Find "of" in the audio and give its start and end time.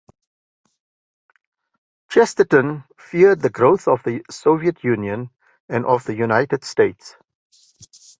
3.87-4.01, 5.85-6.05